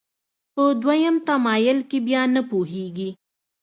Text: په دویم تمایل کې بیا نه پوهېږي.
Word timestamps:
په 0.53 0.63
دویم 0.81 1.15
تمایل 1.27 1.79
کې 1.89 1.97
بیا 2.07 2.21
نه 2.35 2.41
پوهېږي. 2.49 3.09